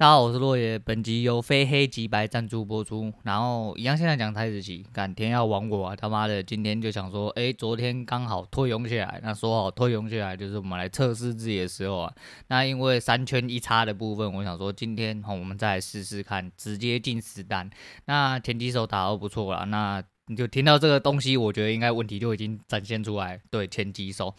[0.00, 0.78] 大家好，我是洛爷。
[0.78, 3.12] 本集由非黑即白赞助播出。
[3.24, 5.96] 然后一样，现在讲太子棋，敢天要亡我啊！
[5.96, 12.14] 他妈的，今天就想说，哎，昨天刚好退佣起来，那说好退佣起来就是我们来测试自己的时候啊。
[12.46, 17.68] 那因为三圈一叉的部分，我想说今天我们再来试试看，直接进实单。
[18.04, 23.40] 那前几手打都不错了，那你就听到这个东西，我觉得应该问题就已经展现出来。
[23.50, 24.32] 对，前几手。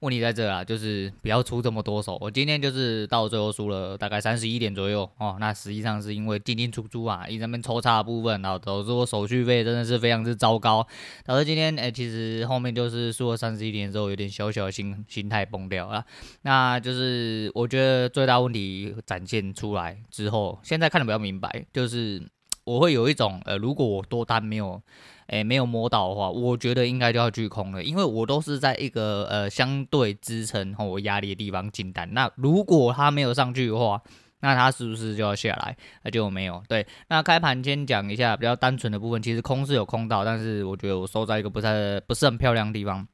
[0.00, 2.16] 问题在这啊，就是不要出这么多手。
[2.22, 5.36] 我今天就是到最后输了大概三十一点左右哦。
[5.38, 10.86] 那实际上是因为进进出出啊，一直在那边抽差的部分，然后导致我手续费真的是非常之糟糕，
[11.24, 16.02] 导致今天哎、其实后面就是输了三十一点之后，有点小小的心心态崩掉啊。
[16.42, 22.22] 那就是我觉得最大问题展现出来之后，现在看得比较明白，就是
[22.64, 24.82] 我会有一种呃，如果我多单没有。
[25.32, 32.12] 诶，没有摸到的话，我觉得应该就要拒空了，因为我都是在一个呃相对支撑和我压力的地方进单。
[32.12, 34.02] 那如果它没有上去的话，
[34.40, 35.76] 那它是不是就要下来？
[36.02, 36.60] 那就没有。
[36.66, 43.06] 对，那开盘先讲一下比较单纯的部分，其实空是有空到，但是我觉得我收在一个不太不是很漂亮的地方。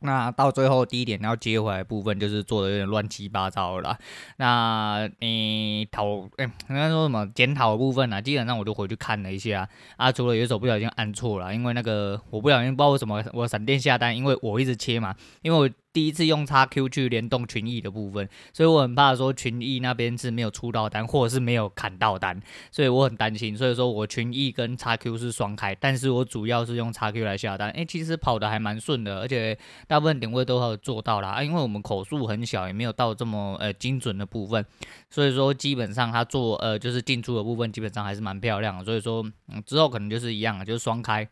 [0.00, 3.98] 那到最后第一点要接回来部分，就是做的有点乱七八糟了。
[4.36, 8.22] 那你讨哎，应该说什么检讨部分呢？
[8.22, 15.68] 基本上我就回去看了一下啊，除了有一手不小心按错了，因为那个我不小心不知道为什么我闪电下单，因为我一直切嘛，因为我。
[15.92, 23.56] 第一次用 XQ 去联动群益的部分，所以我很怕说群益那边是没有出到单，或者是没有砍到单，所以我很担心。
[23.56, 27.70] 所以说我群益跟 XQ 是双开，但是我主要是用 XQ 来下单。
[27.70, 31.30] 诶、其实跑的还蛮顺的，而且大部分点位都有做到啦。
[31.30, 34.64] 啊，因为我们口数很小，也没有到这么呃精准的部分，
[35.10, 38.84] 所以说基本上它做呃就是进出的部分基本上还是蛮漂亮的。
[38.84, 41.28] 所以说嗯之后可能就是一样，就是双开。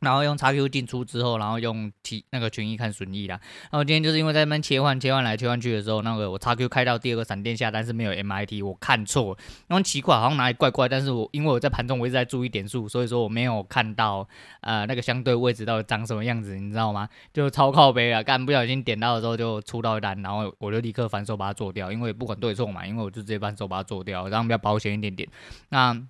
[0.00, 3.40] 然后用叉 Q 进出之后，然后用其那个群益看损益啦。
[3.70, 9.36] 然后今天就是因为在那边切换切换来切换去的时候，那个我叉 Q 开到第二个闪电下，但是没有 MIT，我看错。
[9.66, 14.26] 然后奇怪，好像哪里怪怪，但是我因为我在盘中我一直在注意点数，所以说我没有看到
[14.60, 17.08] 呃那个相对位置到底长什么样子，你知道吗？
[17.32, 25.28] 就超靠北啊，干不小心点到的时候就出到一单，然后我就立刻反手把它做掉，因为不管对错嘛，因为我就直接反手把它做掉，然后比较保险一点点。
[25.70, 26.06] 那。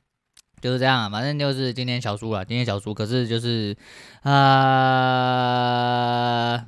[0.60, 3.76] 就是这样啊，反正就是今天小输了，今天小输，可是就是，
[4.22, 4.32] 呃，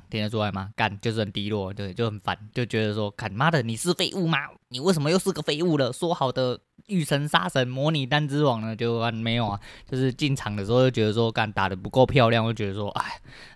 [0.09, 0.69] 听得出来吗？
[0.75, 4.39] 干就是很低落，对，就很烦，就觉得说，看妈的，你是废物吗？
[4.69, 5.91] 你为什么又是个废物了？
[5.93, 6.59] 说好的。
[6.87, 9.59] 遇神杀神，模拟单之王呢，就没有啊。
[9.89, 13.05] 就是进场的时候就觉得说，干打得不够漂亮，就觉得说，哎，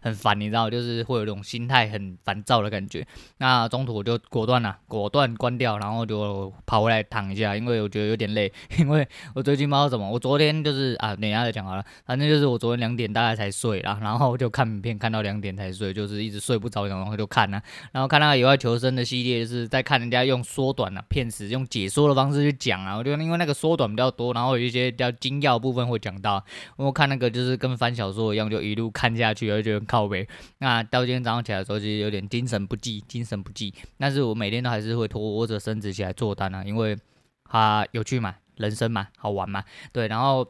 [0.01, 3.05] 很烦，你知道，就是会有种心态很烦躁的感觉。
[3.39, 8.51] 那中途我就果断了，果断关掉，然后就跑回来躺一下，因为我觉得有点累。
[8.77, 11.83] 因为我最近不知道怎么，我昨天就是啊，等一下再讲好了。
[12.05, 17.59] 反正就是我昨天两点大概才睡啦，然后就看影片看到两点才睡，就是一直睡不着，然后就看啊，
[17.91, 23.14] 然后看那个野外求生的系列，就是在看人家用缩短啊、骗死、用解说的方式去讲啊，我就。
[23.21, 26.43] 因为那个缩短比较多，然后有一些比较精要部分会讲到。
[26.75, 30.27] 我看那个就是跟翻小说一样，就一路看下去，而且很靠北。
[30.59, 33.73] 那到今天早上起来的时候，其实有点精神不济，精神不济。
[33.97, 36.97] 但是我每天都还是会拖着身子起来做单啊，因为
[37.49, 39.63] 它有趣嘛，人生嘛，好玩嘛。
[39.91, 40.43] 对，然后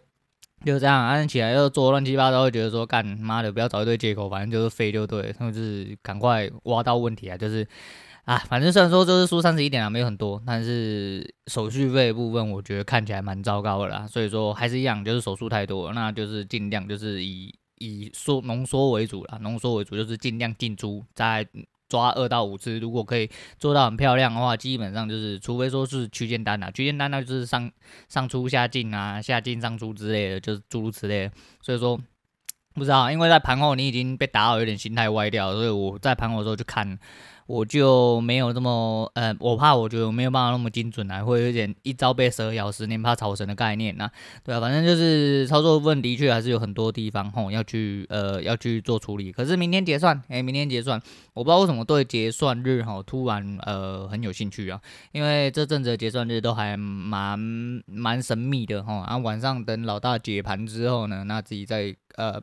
[0.63, 7.67] 就这样按起来又做乱七八糟，会觉得说干妈的不要找一堆借口，反正就是废就对，就是赶快挖到问题啊，就是。
[8.25, 21.47] 啊，反正虽然说就是输三十一点啊，没有很多，但是手续费部分我觉得看起来蛮糟糕的啦，所以说还是一样，就是手数太多，那就是尽量就是以以缩浓缩为主啦，浓缩为主就是尽量进出，再
[21.88, 27.72] 抓二到五次，如果可以做到很漂亮的话，基本上就是除非说是区间单啊，区间单那就是上
[28.09, 31.30] 上出下进啊，下进上出之类的，就是诸如此类，
[31.62, 31.96] 所以说
[32.74, 36.97] 不知道，因为在盘后你已经被打到有点心态歪掉，所以我在盘后的时候就看。
[37.47, 44.09] 我就没有这么，呃，我怕我觉得我没有办法那么精准啊，会有点一朝被蛇咬，十年怕草绳的概念呐、
[44.44, 49.31] 对啊，反正就是操作部分的确还是有很多地方吼要去，呃，要去做处理。
[49.31, 51.00] 可是明天结算，哎，明天结算，
[51.33, 54.81] 我不知道为什么对结算日吼突然呃很有兴趣啊，
[55.12, 57.38] 因为这阵子的结算日都还蛮
[57.85, 62.42] 蛮神秘的吼，然后晚上等老大解盘之后呢，那自己再呃。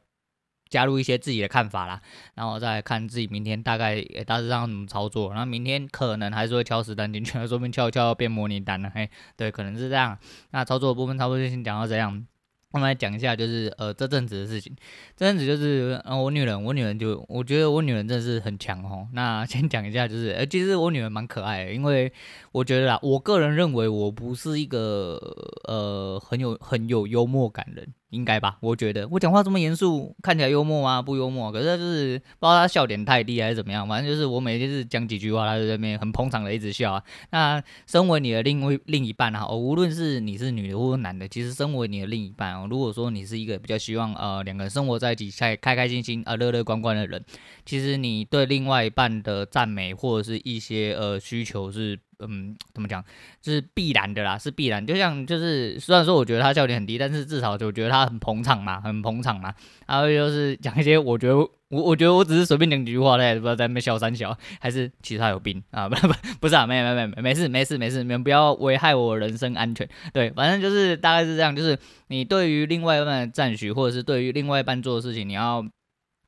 [0.72, 2.00] 加入一些自己的看法啦，
[2.34, 5.28] 然后再看自己明天大概大致上怎么操作。
[5.30, 8.90] 然后明天可能还是会敲实单进去，说不定敲一敲变模拟单了。
[8.94, 10.16] 嘿，对，可能是这样。
[10.52, 12.26] 那操作的部分差不多就先讲到这样。
[12.72, 14.74] 我们来讲一下，就是呃这阵子的事情。
[15.14, 19.06] 这阵子就是呃我女人，我女人就我觉得我女人真的是很强哦。
[19.12, 22.10] 那先讲一下，就是呃其实我女人蛮可爱的，因为
[22.50, 25.20] 我觉得啦，我个人认为我不是一个
[25.68, 27.92] 呃很有很有幽默感人。
[28.12, 28.58] 应该吧？
[28.60, 31.00] 我觉得我讲话这么严肃，看起来幽默吗？
[31.00, 37.02] 不幽默，可是就是不知道他笑点太低还是怎么样，反正就是我每天是讲几句话，他就在那边很捧场的一直笑啊。
[37.30, 47.24] 那身为你的另外另一半啊，哦，无论是你是女的或者男的，其实身为你的另一半哦，如果说你是一个比较希望呃两个人生活在一起开开开心心啊乐乐观观的人，
[47.64, 51.98] 其实你对另外一半的赞美或者是一些呃需求是。
[52.28, 53.04] 嗯，怎么讲？
[53.40, 54.86] 就是必然的啦，是必然。
[54.86, 59.54] 就像就是，虽然说我觉得他笑点很低，但是至少就觉得他很捧场嘛，很捧场嘛。
[59.86, 65.88] 然后就是讲一些，我觉得我我觉得我只是随便讲几句话，他也不知道在那边笑三小，还是其实他有病啊？
[65.88, 69.88] 不不不是啊，没有没没没没事没事没事，你们不要危害我人身安全。
[70.12, 71.78] 对，反正就是大概是这样，就是
[72.08, 75.64] 你对于另外一半的赞许，或者是对于另外一半做的事情，你要。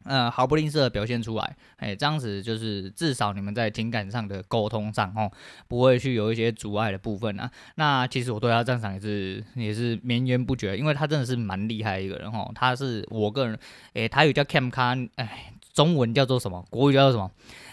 [0.05, 5.31] 呃，毫不吝啬的表现出来，哎，这样子就是至少你们在情感上的沟通上，哦，
[5.67, 7.51] 不会去有一些阻碍的部分啊。
[7.77, 13.59] 那其实我对他赞赏也是也是绵延不绝，因为他真的是蛮厉害一个人，哦，他是我个人，
[13.95, 16.65] 哎，他有叫 Cam 卡，哎，中文叫做什么？
[16.71, 17.31] 国语叫做什么？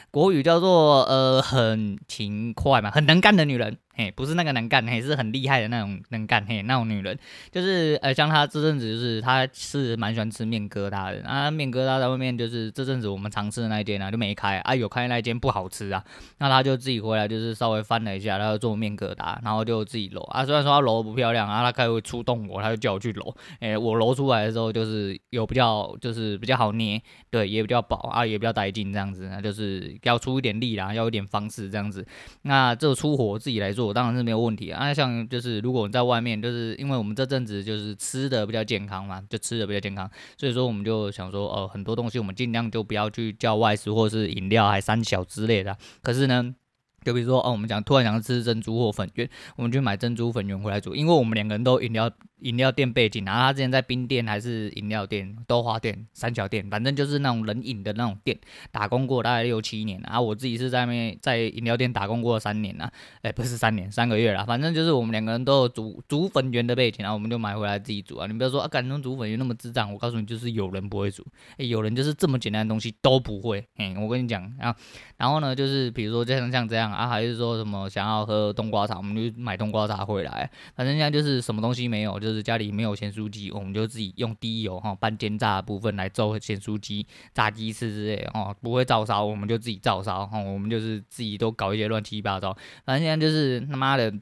[0.09, 3.77] 国语叫做呃，很勤快嘛，很能干的女人。
[4.09, 7.17] 不是那个能干，嘿，是很厉害的那种能干，嘿，那种女人，
[7.51, 11.21] 就是呃，像她这阵子就是，她是蛮喜欢吃面疙瘩的。
[11.27, 16.03] 啊，面疙瘩在外面就是这阵子我们常吃的那一间、啊、就没开啊，有开那一间不好吃啊，
[16.37, 32.05] 那她就自己回来就是稍微翻了一下，然后做面疙瘩，然后就自己揉啊，虽然说她揉不漂亮啊，她开会出动我，她就叫我去揉，诶、我揉出来的时候就是有比较就是比较好捏，对，也比较薄啊，也比较带劲这样子，那就是要出一点力啦，要有点方式这样子，
[32.43, 33.90] 那这个出活自己来做。
[33.93, 45.77] 当然是没有问题啊，像就是如果你在外面，就是因为我们这阵子就是吃的比较健康嘛，就吃的比较健康，所以说我们就想说，呃，很多东西我们尽量就不要去叫外食或是饮料还三小之类的。
[46.01, 46.55] 可是呢。
[47.03, 50.93] 就比如说，哦，我们讲突然想吃珍珠或粉圆，我们就买珍珠粉圆回来煮。
[50.93, 52.07] 因为我们两个人都饮料
[52.41, 58.37] 饮料店背景，然后他之前在冰店还是饮料店、豆花店、三角店，反正就是那种冷饮的那种店
[58.71, 59.99] 打工过，大概六七年。
[60.03, 62.91] 然后我自己是在那在饮料店打工过三年啊，
[63.23, 64.45] 哎，不是三年，三个月啦。
[64.45, 68.27] 反正就是我们两个人都有煮煮粉圆的背景，然后我们就买回来自己煮啊。
[68.27, 71.25] 你不要说啊，感觉煮粉圆那么智障，我告诉你，就是有人不会煮，
[71.57, 73.65] 哎，有人就是这么简单的东西都不会。
[73.77, 74.75] 哎，我跟你讲啊，
[75.17, 77.71] 然后呢，就是比如说就像像这样啊，还是说什么。
[77.71, 80.51] 什么想要喝冬瓜茶，我们就买冬瓜茶回来。
[80.75, 92.55] 反正现在就是什么东西没有，就是就是家里没有咸酥鸡，我们就自己用低油哈半煎炸的部分来做咸酥鸡、炸鸡翅之类哦，不会照烧，我们就自己照烧哈，我们就是自己都搞一些乱七八糟。
[92.85, 94.13] 反正现在就是他妈的。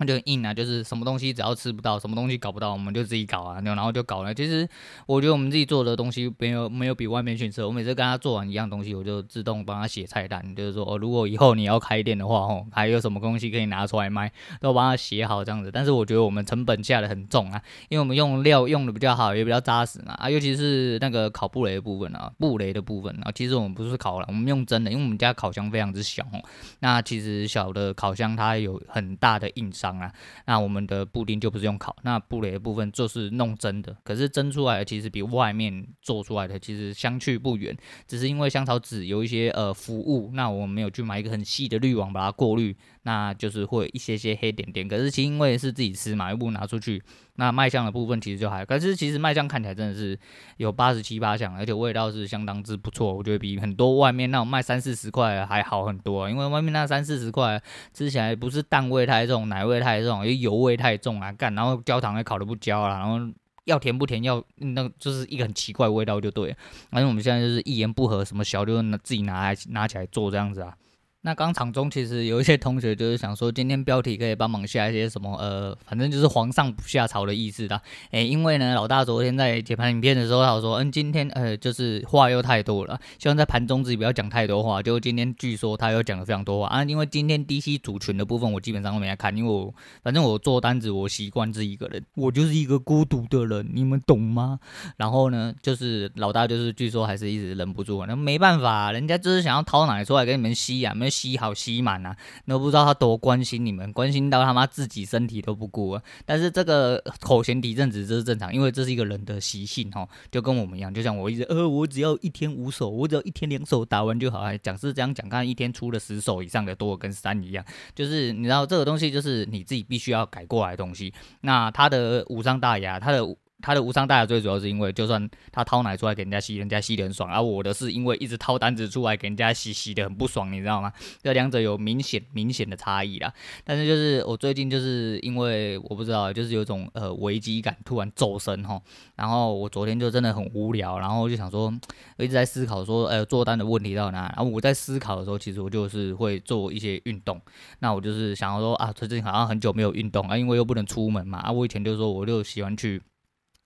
[0.00, 4.34] 那就很硬啊，就是什么东西只要吃不到，什么东西搞不到，我们就自己搞啊，然后就搞了。
[4.34, 4.66] 其实
[5.04, 7.66] 我觉得我们自己做的东西没有没有比外面逊色。
[7.66, 15.70] 我每次跟他做完一样东西，我就自动帮他写菜单，就是说哦，如果以后你要开店的话，吼，还有什么东西可以拿出来卖，都帮他写好这样子。
[15.70, 17.60] 但是我觉得我们成本下的很重啊，
[17.90, 26.42] 因为我们用料用的比较好，也比较扎实嘛啊，尤其是那个烤布雷的部分啊，布雷的部分啊，其实我们不是烤了，我们用真的，因为我们家烤箱非常之小哦。
[26.78, 30.10] 那其实小的烤箱它有很大的硬伤啊，
[30.46, 30.70] 那我。
[30.70, 37.76] 们的布丁就不是用烤，那布雷的部分就是弄蒸的，可是蒸出来的其实比外面做出来的其实相去不远，
[38.06, 44.86] 只是因为香草纸有一些呃浮物，那我们没有去买一个很细的滤网把它过滤，那就是会一些些黑点点。
[44.86, 47.02] 可是其因为是自己吃嘛，又不拿出去，
[47.34, 50.16] 那卖相的部分其实就还，可是其实卖相看起来真的是
[50.58, 57.60] 有八十七八项，而且味道是相当之不错，我觉得比很多外面那种卖三四十块还好很多，因为外面那三四十块
[57.92, 60.60] 吃起来不是蛋味太重，奶味太重，又油。
[60.60, 63.18] 味太重啊，干，然后焦糖也烤得不焦啊，然后
[63.64, 66.56] 要甜不甜，要那个就是一个很奇怪味道就对了。
[66.90, 70.76] 反正我们现在就是一言不合，什么小就拿自己拿来拿起来做这样子啊。
[71.22, 77.78] 那刚场中其实有一些同学就是想说，今天标题可以帮忙下一些什么呃，反正就是皇上不下朝的意思的。
[78.12, 84.82] 诶、因为呢，老大昨天在解盘影片的时候，他说，嗯，今天呃，就是话又太多了，希望在盘中自己不要讲太多话。
[84.82, 94.58] 结果今天据说他又讲了非常多话啊，因为今天 DC 主群的部分我基本上都没来看，因为我反正我做单子我习惯是一个人，我就是一个孤独的人，你们懂吗？
[94.96, 101.09] 然后呢，就是老大就是据说还是一直忍不住，那没办法，人家就是想要掏奶出来给你们吸啊，没。
[101.10, 106.02] 吸好吸满啊，都不知道他多关心你们，关心到他妈自己身体都不顾啊。
[106.24, 110.94] 但是这个口嫌体正直这是正常，因为这是一个人的习性哈，就跟我们一样。
[110.94, 114.40] 就像我一直呃，我只要一天五手，我只要一天两手打完就好。
[114.42, 117.64] 还讲是这样讲，看一天出了十手以上的多跟三一样，
[117.94, 121.12] 就是你知道这个东西就是你自己必须要改过来的东西。
[121.40, 123.20] 那他的无伤大雅，他的。
[123.60, 130.92] 他的无伤大雅最主要是因为，就算他掏奶出来给人家吸，人家吸得很爽，而、我的是因为一直掏单子出来给人家吸，吸得很不爽，你知道吗？
[131.22, 133.32] 这两者有明显明显的差异啦。
[133.64, 138.80] 但是就是我最近就是因为我不知道，就是有种呃危机感突然骤生哈，
[139.16, 141.72] 然后我昨天就真的很无聊，然后就想说，
[142.16, 144.32] 我一直在思考说，呃做单的问题到哪？
[144.36, 147.40] 然后我在思考的时候，其实我就是会做一些运动。
[147.80, 151.38] 那我就是想要说啊，最近好像很久没有运动啊，因为又不能出门嘛。
[151.38, 153.02] 啊，我以前就说我就喜欢去。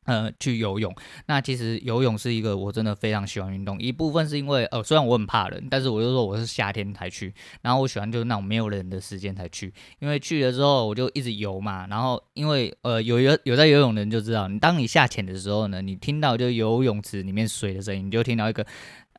[0.04, 0.94] 呃，去游泳。
[1.26, 3.78] 那其实游泳是一个我真的非常喜欢运动。
[3.80, 7.32] 一部分是因为，呃，虽然我很怕冷，但是我就说我是夏天才去。
[7.62, 11.86] 然后我喜欢就是那种没有人的时间才去，因为去了之后我就一直游嘛。
[11.88, 18.64] 然后因为呃有有有在游泳的人就知道，你当你下潜的时候呢，你听到就游泳池里面水的声音，你就听到一个。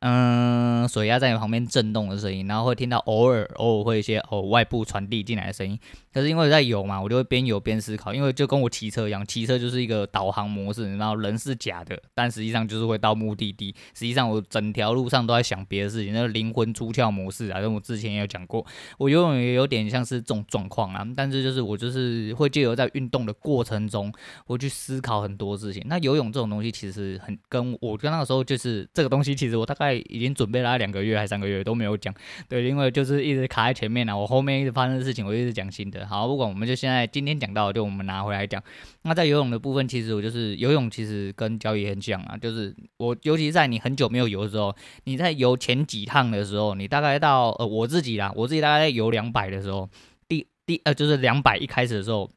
[0.00, 5.78] 嗯，水压在你旁边震动的声音，然后会听到偶尔偶尔会一些哦外部传递进来的声音。
[6.16, 13.74] 可是因为在游嘛，我就会边游边思考，因为就跟我骑车一样，骑车就是一个导航模式，然后人是假的，但实际上就是会到目的地。
[13.92, 18.64] 实际上我整条路上都在想别的事情，那个灵魂出窍模式啊，跟我之前也有讲过，
[18.96, 21.06] 我游泳也有点像是这种状况啊。
[21.14, 24.10] 但是就是我就是会借由在运动的过程中，
[24.46, 25.82] 我去思考很多事情。
[25.86, 30.02] 那游泳这种东西其实很跟我跟那个时候就是这个东西，其实我大概。
[30.08, 32.14] 已经准备了两个月还三个月都没有讲，
[32.48, 34.16] 对，因为就是一直卡在前面了。
[34.16, 36.05] 我后面一直发生的事情，我一直讲新的。
[36.06, 38.62] 好，不管我们就现在今天讲到，就我们拿回来讲。
[39.02, 42.36] 那在游泳的部分，其实我就是游泳，其实跟交易很像啊。
[42.36, 49.88] 就是我，尤其在你很久没有游的时候，你在游前几趟的时候，你大概到呃我自己啦，我自己大概在游两百的时候，
[50.28, 52.30] 第第呃就是两百一开始的时候。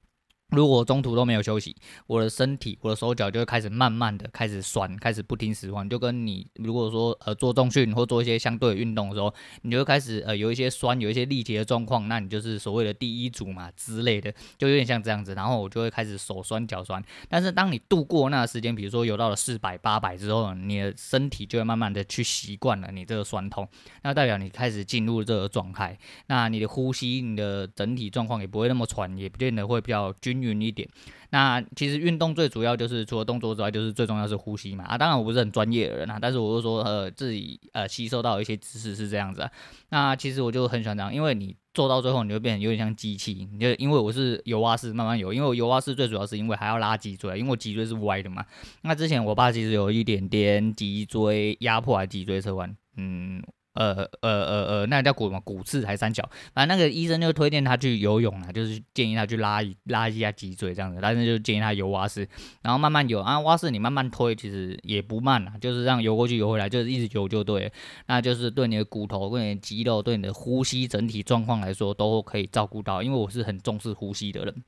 [0.49, 1.75] 如果中途都没有休息，
[2.07, 5.87] 我的身体、我的手脚就会开始慢慢的开始酸，开始不听使唤。
[5.87, 15.35] 就跟你如果说呃做重训或做一些相对的运动的时候，你就会开始呃有一些酸、有一些力竭的状况，那你就是所谓的第一组嘛之类的，就有点像这样子。
[15.35, 17.03] 然后我就会开始手酸脚酸。
[17.27, 23.69] 但是当你度过那个时间，比如说游到了四百、八百之后，你的身体就会慢慢的去习惯了你这个酸痛，
[24.01, 25.95] 那代表你开始进入这个状态。
[26.25, 30.38] 那你的呼吸、你的整体状况也不会那么喘，也不见得会比较均。
[30.41, 30.87] 匀一点，
[31.31, 34.97] 那其实运动最主要就是除了动作之外，就是最重要是呼吸嘛啊。
[34.97, 39.51] 当然我不是很专业的人啊，但是我就说呃自己呃吸收到一些知识是这样子啊。
[39.89, 43.47] 那其实我就很喜欢这样，因为你做到最后，你就变成有点像机器。
[43.51, 48.45] 你就因为我是游蛙式慢慢游，因为我游蛙式最主要是因为还要拉脊椎，因为我脊椎是歪的嘛。
[48.81, 53.41] 那之前我爸其实有一点点脊椎压迫，还脊椎侧弯，嗯。
[53.73, 56.27] 呃呃呃呃，那叫骨什么骨刺还三角？
[56.53, 60.99] 反正那个医生就推荐他去游泳啊，就是建议他去拉一拉一下脊椎这样子。
[61.01, 62.27] 但是就建议他游蛙式，
[62.61, 67.71] 然后慢慢游啊，蛙式你慢慢推，其实也不慢啊，就是这样游过去游回来，就是一直游就对。
[68.07, 74.63] 那就是对你的骨头、对你的肌肉、对你的呼吸整体状况来说都可以照顾到，因为我是很重视呼吸的人。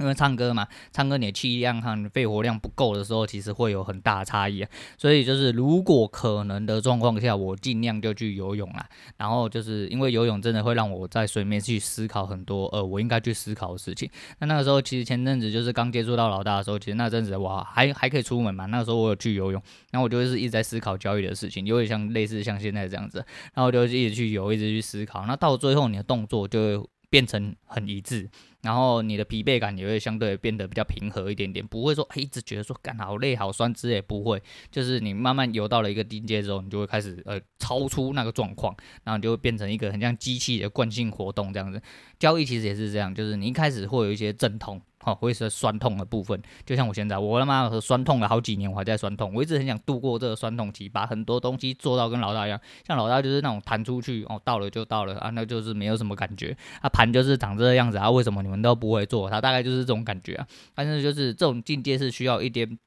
[0.00, 4.70] 因为唱歌嘛，唱歌你的气量和肺活量不够的时候，其实会有很大差异啊。
[4.98, 8.88] 所以就是如果可能的状况下，我尽量就去游泳啦。
[9.18, 14.10] 然后就是因为游泳真的会让我在水面去思考很多呃我应该去思考的事情。
[14.38, 18.66] 那那个时候其实前阵子就是刚接触到老大的时候，其实那阵子哇还还可以出门嘛。
[18.66, 23.18] 那个时候我有去游泳，然后我就是一直在思考交易的事情，有点像类似像现在这样子。
[23.54, 25.26] 然后我就一直去游，一直去思考。
[25.26, 28.30] 那到最后你的动作就会变成很一致。
[28.62, 38.74] 然后你的疲惫感也会相对变得比较平和一点点，不会说一直觉得说干好累好酸之类，不会，就是你慢慢游到了一个境界之后，你就会开始呃超出那个状况，
[39.04, 41.80] 然后你就会变成一个很像机器的惯性活动这样子。
[42.18, 44.80] 交易其实也是这样，就是你一开始会有一些阵痛。
[45.02, 49.32] 好，会是酸痛的部分，就像我现在，我他妈酸痛了好几年，我还在酸痛。
[49.34, 52.60] 我一直很想度过这个酸痛期，把很多东西做到跟老大一样。
[52.86, 56.54] 像老大就是那种弹出去，哦，到了就到了啊，那就是没有什么感觉。
[56.82, 59.30] 啊，盘就是长这个样子啊，为什么你们都不会做？
[59.30, 60.46] 它大概就是这种感觉啊。
[60.74, 62.78] 但是就是这种境界是需要一点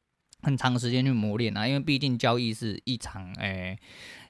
[0.43, 3.75] 很长时间去磨练啊，因为毕竟交易是一场，诶、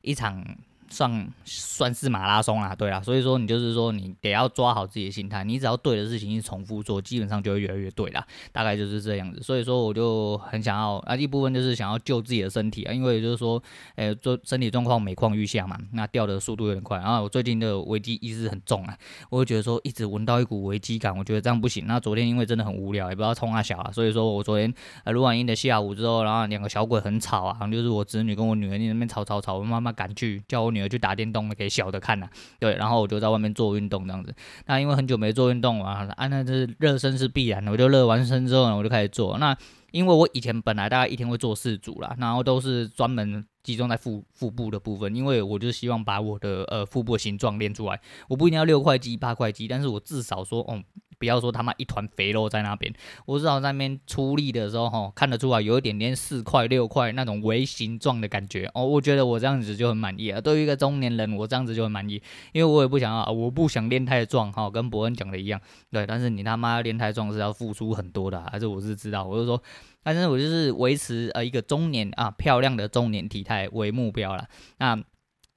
[0.02, 0.42] 一场。
[0.90, 9.42] 算算是马拉松啦，对啦，所以说你就是说你得要抓好自己的心态，你只要对的事情一重复做，基本上就会越来越对啦，大概就是这样子。
[9.42, 13.62] 所以说我就很想要啊，一部分就是想要救自己的身体啊，因为就是说，
[13.96, 16.98] 诶、欸，做身体状况每况愈下嘛，那掉的速度有点快。
[16.98, 18.98] 然后我最近的危机意识很重啊，
[19.30, 21.86] 我会觉得说一直闻到一股危机感，我觉得这样不行。
[21.88, 24.74] 那昨天因为真的很无聊，也不知道冲啊小啊，所以说我昨天
[25.04, 32.28] 呃录完音的下午之后，然后两个小鬼很吵啊，就是我侄女跟我女儿在那边吵吵吵，我妈妈赶去叫我女儿儿去打电动给小的看呐、
[32.60, 34.34] 对，然后我就在外面做运动这样子。
[34.66, 39.38] 那因为很久没做运动啊，啊，那是热身是必然的，我就热完身之后呢，我就开始做。
[39.38, 39.56] 那
[39.92, 48.00] 因为我以前本来大概一天会做四组啦，然后都是专门集中在腹腹部的部分，因为我就希望把我的呃腹部形状练出来。
[48.28, 50.84] 我不一定要六块肌、八块肌，但是我至少说，哦，
[51.18, 52.94] 不要说他妈一团肥肉在那边，
[53.26, 58.70] 我至少在那边出力的时候，哈，看得出来有一点点四块、六块那种微形状的感觉。
[58.74, 60.42] 哦，我觉得我这样子就很满意啊。
[60.42, 66.06] 对于一个中年人，我这样子就很满意，因为我也不想要，我不想练太壮，哈，跟伯恩讲的一样，对。
[66.06, 69.64] 但是你他妈练太壮是要付出很多的，还是我是知道，我就说。
[70.04, 74.48] 但是我就是维持呃一个中年啊漂亮的中年体态为目标了。
[74.78, 75.02] 那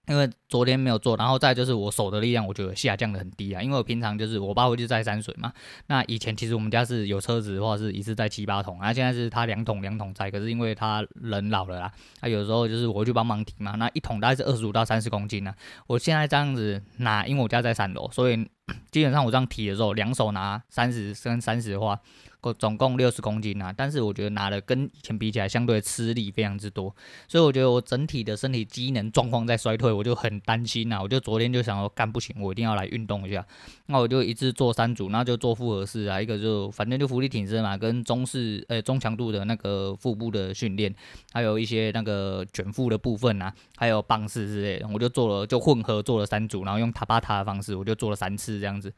[0.09, 3.61] 因为昨天没有做，然后再就是我手的力量我觉得下降的很低啊。
[3.61, 5.53] 因为我平常就是我爸会去载山水嘛。
[5.89, 10.31] 那以前其实我们家是有车子的话是一次载七八桶，那现在是他两桶两桶载。
[10.31, 13.73] 可是因为他人老了啦，他有时候就是我会去帮忙提嘛。
[13.73, 15.53] 那一桶大概是二十五到三十公斤呢。
[15.89, 18.49] 我现在这样子拿，因为我家在三楼，所以
[18.93, 21.99] 基本上我这样提的时候，两手拿三十跟三十的话。
[22.55, 26.95] 总共六十公斤啊，但是我觉得拿的跟以前比起来，相对吃力非常之多，
[27.29, 31.01] 所以我觉得我整体的身体机能状况在衰退，我就很担心呐。
[31.03, 33.45] 我就昨天就想说，干不行，我一定要来运动一下。
[33.87, 40.95] 那我就一次做三组，然后就做复合式啊，一个就反正就浮力挺身嘛，跟中式呃中强度的那个腹部的训练，
[41.33, 48.93] 还有一些那个卷腹的部分啊，还有棒式之类的，我就做了就混合做了三组，然后用塔巴塔的方式，我就做了三次这样子。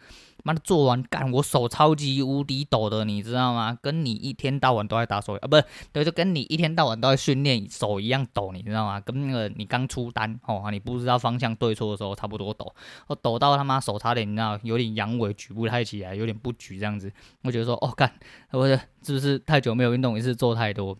[0.44, 3.78] 妈的，做完干，我手超级无敌抖的，你知道知道吗？
[3.80, 9.00] 跟你一天到晚都在打手啊，不是，对，就跟你一天到晚都在训练手一样抖，你知道吗？
[9.00, 12.74] 跟那个你刚出单哦，你不知道方向对错的时候差不多抖，
[13.06, 17.12] 我抖到他妈手差点，你知道，有点阳痿，举不太起来，有点不举这样子。
[17.42, 18.12] 我觉得说，哦干，
[18.50, 20.98] 我是不是太久没有运动，也是做太多。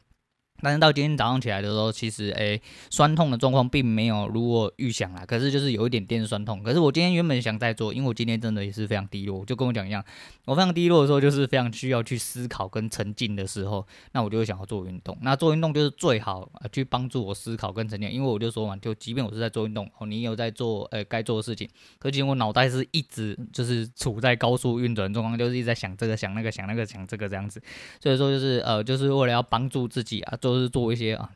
[0.61, 2.61] 但是到今天早上起来的时候，其实诶、
[2.91, 5.25] 酸痛的状况并没有如我预想啦。
[5.25, 6.63] 可是就是有一点点酸痛。
[6.63, 10.05] 可是我今天原本想再做，因为我今天真的也是非常低落，就跟我讲一样，
[10.47, 15.17] 我非常低落的时候，就是非常需要去思考跟沉浸的时候，那我就会想要做运动。
[15.23, 21.69] 那做运动就是最好去帮助我思考跟沉淀，因为我就说嘛，就即便我是在做运动，哦，你有在做呃该做的事情，
[22.01, 27.63] 可是我脑袋是一直就是处在高速运转状况，就是一直在想这个想那个想那个想这个这样子。
[28.01, 30.37] 所以说就是呃，就是为了要帮助自己啊。
[30.49, 31.31] 都是做一些啊，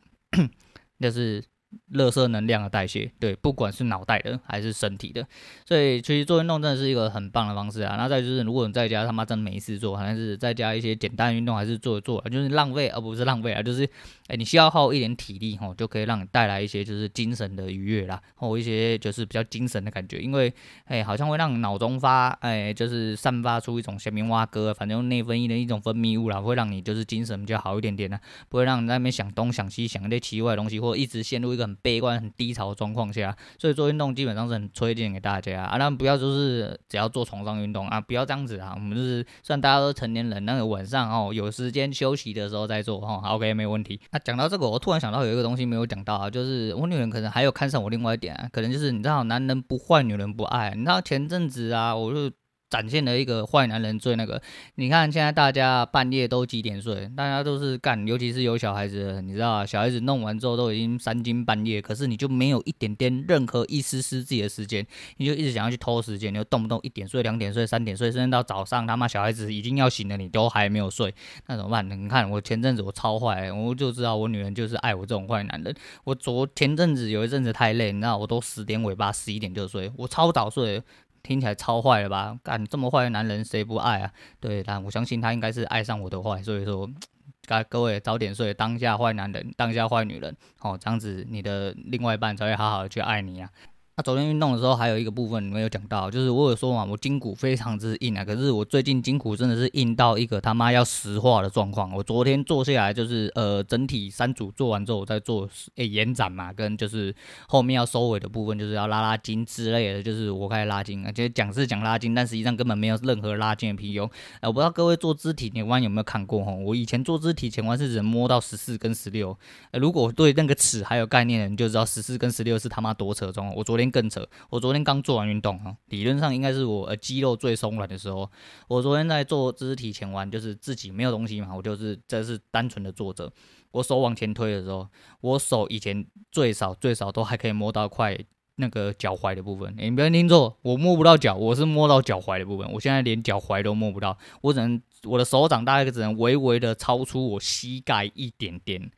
[0.99, 1.51] 就是。
[1.93, 5.26] 垃圾能量的代谢，对，不管是脑袋的还是身体的，
[5.67, 7.97] 所以其实做运动真的是一个很棒的方式啊。
[7.97, 13.88] 那再就是，如果你在家他妈真的没事做，好像是在家一些简单运动，还是做一做，就是浪费而不是浪费啊，就是
[14.29, 20.52] 哎、你需要耗一点体力吼，就可以让你带来一些就是精神的愉悦啦，或一些就是比较精神的感觉，因为
[20.85, 31.62] 哎、好像会让脑中发哎、就是散发出一种前面蛙哥，反正内分泌的一种分泌物啦，会让你就是精神比较好一点点的，不会让你在那边想东想西，想一些奇怪的东西，或一直陷入一个。
[31.63, 35.77] 很悲观、很低潮的状况下，所以做运动基本上是很推荐给大家啊。
[35.79, 38.73] 那不要就是只要做床上运动啊，不要这样子啊。
[38.75, 43.21] 我们就是虽然大家都成年人，那个晚上哦有时间休息的时候再做哈。
[43.31, 44.01] OK，没问题。
[44.11, 50.73] 那讲到这个，我突然想到有一个东西没有讲到啊，就是我女人可能还有看上我另外一点啊，可能就是你知道，男人不坏，女人不爱。
[50.75, 52.31] 你知道前阵子啊，我就。
[52.73, 54.41] 展现了一个坏男人最那个，
[54.76, 57.06] 你看现在大家半夜都几点睡？
[57.15, 64.87] 大家都是干，尤其是有小孩子，你知道小孩子弄完之后都已经三更半夜，可是你就没有一点点任何一丝丝自己的时间，
[65.19, 71.15] 你就一直想要去偷时间，你就动不动一点睡、两点睡、三点睡，甚至到早上他妈小孩子已经要醒了，你都还没有睡，
[71.49, 71.87] 那怎么办？
[71.87, 75.75] 你看我前阵子我超坏，我就知道我女人就是爱我这种坏男人。
[76.04, 80.82] 我昨前阵子有一阵子太累，你知道我都十点尾巴十一点就睡，我超早睡。
[81.23, 82.37] 听起来超坏的吧？
[82.43, 84.13] 干这么坏的男人谁不爱啊？
[84.41, 86.89] 对，但我相信他应该是爱上我的坏，所以说，
[87.47, 93.50] 该各位早点睡，当下坏男人，当下坏女人，哦，这样子你的另外一半才会好好的去爱你啊。
[93.95, 98.25] 那昨天运动的时候，还有一个部分没有讲到，就是我有说嘛，我筋骨非常之硬啊。
[98.25, 101.93] 可是我最近筋骨真的是硬到一个他妈要石化的状况。
[101.95, 107.15] 我昨天做下来，就是呃整体三组做完之后，我再做诶延展嘛，跟就是
[107.47, 110.02] 后面要收尾的部分，就是要拉拉筋之类的。
[110.02, 114.11] 就是我开始拉筋，而且讲是讲拉筋，但实际上根本没有任何拉筋的屁用。
[114.41, 116.50] 呃，我不知道各位做肢体前弯有没有看过哈？
[116.50, 119.37] 我以前做肢体前弯是只能摸到十四跟十六。
[119.73, 123.55] 呃，如果对那个尺还有概念的，你就知道十四跟十六是他妈多扯中。
[123.55, 123.81] 我昨天。
[123.90, 124.28] 更扯！
[124.50, 128.30] 我昨天刚做完运动啊，理论上应该是我肌肉最松软的时候。
[128.68, 133.32] 我昨天在做肢体前弯，就是自己没有东西嘛，我就是这是单纯的坐着。
[133.71, 134.86] 我手往前推的时候，
[135.21, 138.18] 我手以前最少最少都还可以摸到快
[138.56, 139.75] 那个脚踝的部分。
[139.78, 142.71] 你不要听错，我摸不到脚，我是摸到脚踝的部分。
[142.73, 148.90] 我现在连脚踝都摸不到，我只能我的手掌大概只能微微的超出我膝盖一点点。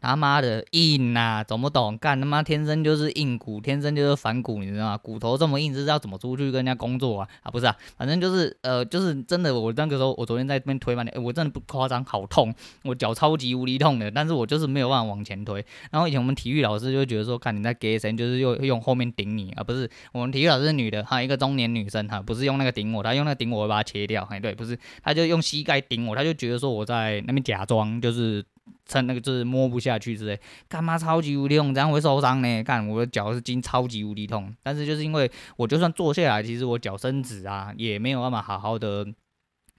[0.00, 1.98] 他妈的硬呐、啊，懂不懂？
[1.98, 4.98] 干他妈天生就是硬骨，天生就是反骨，你知道吗？
[4.98, 7.28] 骨头这么硬，是要怎么出去跟人家工作啊？
[7.42, 15.64] 啊，不是啊，反正就是呃，就是真的，我那个时候，我昨天在那边推嘛，欸，我真的不夸张，好痛，我脚超级无敌痛的，但是我就是没有办法往前推。
[15.90, 19.90] 然后以前我们体育老师就觉得说，看你在给谁，就是用用后面顶你啊，不是？
[20.12, 24.22] 我们体育老师是女的，哈一个中年女生哈，不是用那个顶我，她用那个顶我，我把它切掉。
[24.30, 28.44] 哎，对，不是，她就用膝盖顶我，她就觉得说我在那边假装就是。
[28.86, 32.62] 趁那个就是摸不下去之类，干嘛超级无敌痛，这样会受伤呢？
[32.62, 39.06] 干我的脚是筋超级无敌痛，但是就是因为我就算坐下来，其实我脚伸直啊，也没有办法好好的，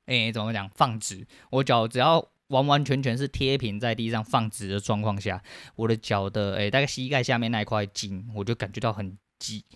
[0.06, 1.26] 哎、怎么讲放直？
[1.50, 5.42] 我脚只要完完全全是贴平在地上放直的状况下，
[5.76, 9.18] 我的脚的哎、大概膝盖下面那一块筋，我就感觉到很。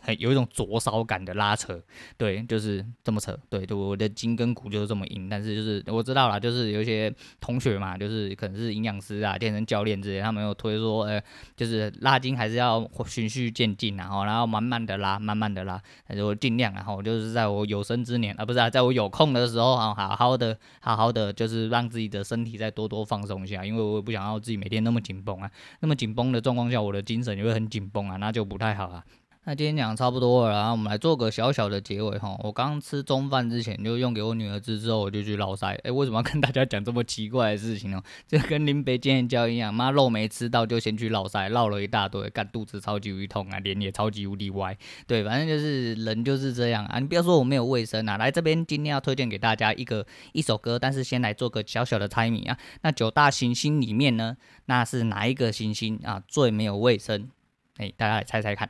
[0.01, 1.81] 很有一种灼烧感的拉扯，
[2.17, 11.21] 对，就是这么扯，对，对，我的筋跟骨就是这么硬，但是就是我知道啦，就是有一些同学嘛，就是可能是营养师啊、健身教练之类，他们有推说，呃，
[11.55, 25.49] 就是拉筋还是要循序渐进，然后然后慢慢的拉，慢慢的拉，但是我尽量，然后就是在我有生之年啊，不是啊，在我有空的时候啊，好好的，好好的，就是让自己的身体再多多放松一下，因为我也不想要自己每天那么紧绷啊，
[25.79, 29.03] 那么紧绷的状况下，我的精神也会很紧绷啊，那就不太好啊。
[29.45, 32.33] 那今天讲差不多了，然后我们来做个小小的结尾哈。
[32.41, 35.77] 我刚吃中饭之前就用给我女儿吃，之后我就去烙赛。
[35.83, 38.01] 哎，为什么要跟大家讲这么奇怪的事情呢？
[38.25, 44.77] 就跟林北今天教一样，妈肉没吃到就先去烙赛，烙了一大堆，干肚子超级无敌痛啊，脸也超级无敌歪。
[45.07, 46.99] 对，反正就是人就是这样啊。
[46.99, 52.57] 你不要说我没有卫生啊，来这边今天要推荐给大家一个一首歌，但是先来做个小小的猜谜啊。
[52.83, 57.29] 那九大行星里面呢，那是哪一个行星啊最没有卫生？
[57.75, 58.69] 哎，大家来猜猜看。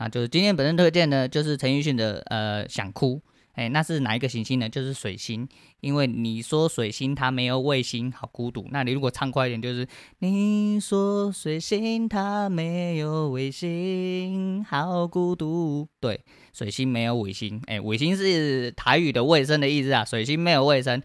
[0.00, 3.20] 啊，就是今天本身推荐呢，就是陈奕迅的呃想哭，
[3.52, 4.66] 哎，那是哪一个行星呢？
[4.66, 5.46] 就是水星，
[5.80, 8.66] 因为你说水星它没有卫星，好孤独。
[8.70, 9.86] 那你如果唱快一点，就是
[10.20, 15.86] 你说水星它没有卫星，好孤独。
[16.00, 16.18] 对，
[16.54, 21.02] 水星没有卫星，哎，卫星是台语的卫生的意思啊，水星没有卫生。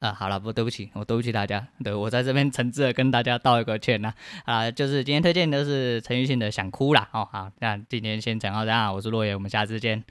[0.00, 4.12] 啊，好了，不，对不起，我对不起大家，对，我在这边诚挚的跟大家道一个歉呐，
[4.46, 10.02] 啊，就是今天推荐的是陈奕迅的《想哭》啦，哦，好，那今天先讲到这样，我是洛爷，我们下次见。